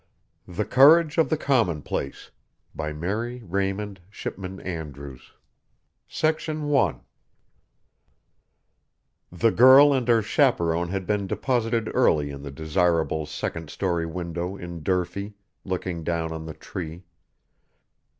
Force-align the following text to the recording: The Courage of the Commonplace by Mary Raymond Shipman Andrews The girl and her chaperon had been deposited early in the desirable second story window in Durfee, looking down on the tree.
The 0.47 0.65
Courage 0.65 1.19
of 1.19 1.29
the 1.29 1.37
Commonplace 1.37 2.31
by 2.73 2.91
Mary 2.91 3.43
Raymond 3.45 4.01
Shipman 4.09 4.59
Andrews 4.61 5.33
The 6.11 6.95
girl 9.55 9.93
and 9.93 10.07
her 10.07 10.23
chaperon 10.23 10.89
had 10.89 11.05
been 11.05 11.27
deposited 11.27 11.91
early 11.93 12.31
in 12.31 12.41
the 12.41 12.49
desirable 12.49 13.27
second 13.27 13.69
story 13.69 14.07
window 14.07 14.57
in 14.57 14.81
Durfee, 14.81 15.35
looking 15.63 16.03
down 16.03 16.31
on 16.31 16.47
the 16.47 16.55
tree. 16.55 17.03